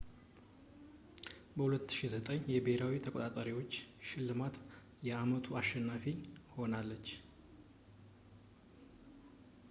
በ2009 1.57 2.37
የብሄራዊ 2.53 2.93
ተቆጣጣሪዎች 3.07 3.73
ሽልማት 4.09 4.55
የአመቱ 5.07 5.47
አሸናፊ 5.61 6.05
ሆናለች 6.55 7.09